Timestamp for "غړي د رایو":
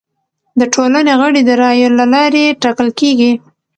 1.21-1.89